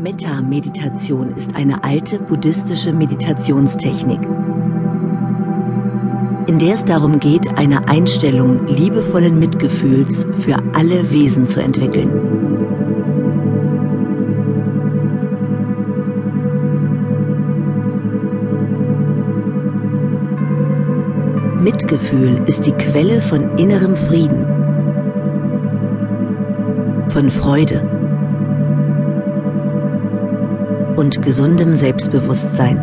Metta-Meditation 0.00 1.32
ist 1.36 1.56
eine 1.56 1.82
alte 1.82 2.20
buddhistische 2.20 2.92
Meditationstechnik, 2.92 4.20
in 6.46 6.60
der 6.60 6.74
es 6.74 6.84
darum 6.84 7.18
geht, 7.18 7.58
eine 7.58 7.88
Einstellung 7.88 8.64
liebevollen 8.68 9.40
Mitgefühls 9.40 10.24
für 10.38 10.54
alle 10.74 11.10
Wesen 11.10 11.48
zu 11.48 11.60
entwickeln. 11.60 12.12
Mitgefühl 21.60 22.40
ist 22.46 22.66
die 22.66 22.72
Quelle 22.72 23.20
von 23.20 23.58
innerem 23.58 23.96
Frieden, 23.96 24.46
von 27.08 27.32
Freude 27.32 27.97
und 30.98 31.22
gesundem 31.22 31.76
Selbstbewusstsein. 31.76 32.76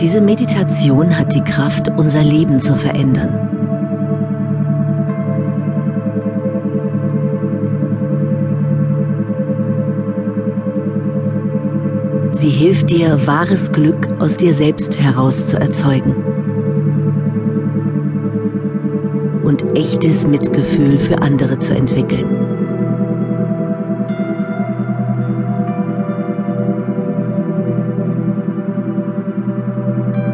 Diese 0.00 0.20
Meditation 0.20 1.16
hat 1.16 1.32
die 1.32 1.42
Kraft, 1.42 1.88
unser 1.96 2.24
Leben 2.24 2.58
zu 2.58 2.74
verändern. 2.74 3.38
Sie 12.32 12.50
hilft 12.50 12.90
dir, 12.90 13.24
wahres 13.26 13.70
Glück 13.70 14.08
aus 14.18 14.36
dir 14.36 14.52
selbst 14.52 14.98
heraus 14.98 15.46
zu 15.46 15.56
erzeugen. 15.56 16.33
Und 19.44 19.64
echtes 19.76 20.26
Mitgefühl 20.26 20.98
für 20.98 21.20
andere 21.20 21.58
zu 21.58 21.74
entwickeln. 21.74 22.26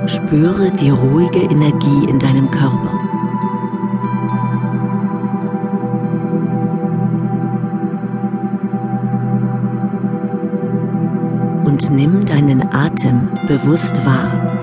Spüre 0.07 0.71
die 0.73 0.91
ruhige 0.91 1.41
Energie 1.41 2.05
in 2.09 2.19
deinem 2.19 2.51
Körper. 2.51 2.99
Und 11.65 11.91
nimm 11.91 12.25
deinen 12.27 12.63
Atem 12.73 13.29
bewusst 13.47 14.05
wahr. 14.05 14.60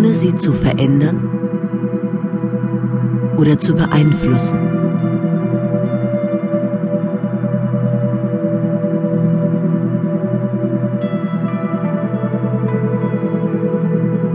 Ohne 0.00 0.14
sie 0.14 0.34
zu 0.34 0.54
verändern 0.54 1.28
oder 3.36 3.58
zu 3.58 3.74
beeinflussen. 3.74 4.58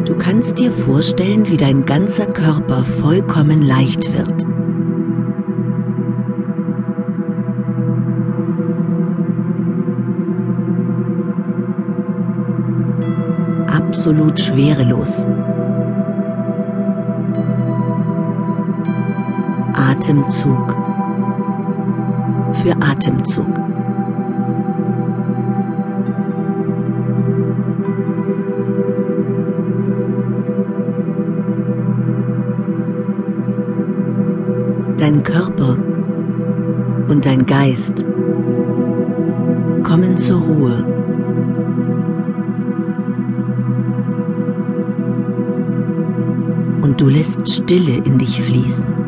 Du 0.05 0.15
kannst 0.15 0.59
dir 0.59 0.71
vorstellen, 0.71 1.49
wie 1.49 1.57
dein 1.57 1.83
ganzer 1.85 2.27
Körper 2.27 2.83
vollkommen 2.83 3.63
leicht 3.63 4.13
wird. 4.13 4.45
absolut 13.67 14.39
schwerelos. 14.39 15.25
Atemzug 20.05 20.75
für 22.61 22.75
Atemzug. 22.79 23.47
Dein 34.97 35.23
Körper 35.23 35.75
und 37.07 37.25
dein 37.25 37.47
Geist 37.47 38.05
kommen 39.81 40.17
zur 40.17 40.39
Ruhe. 40.39 40.85
Und 46.83 47.01
du 47.01 47.09
lässt 47.09 47.49
Stille 47.49 48.03
in 48.05 48.19
dich 48.19 48.39
fließen. 48.39 49.04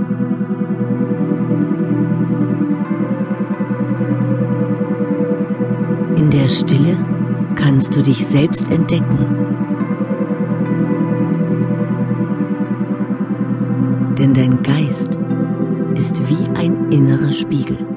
In 6.18 6.32
der 6.32 6.48
Stille 6.48 6.98
kannst 7.54 7.96
du 7.96 8.02
dich 8.02 8.26
selbst 8.26 8.72
entdecken. 8.72 9.20
Denn 14.18 14.34
dein 14.34 14.64
Geist 14.64 15.20
ist 15.94 16.20
wie 16.28 16.50
ein 16.58 16.92
innerer 16.92 17.32
Spiegel. 17.32 17.97